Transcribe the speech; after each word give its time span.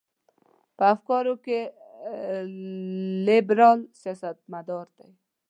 په 0.77 0.83
افکارو 0.93 1.33
کې 1.45 1.59
لیبرال 3.27 3.79
سیاستمدار 4.01 4.87
دی. 4.97 5.09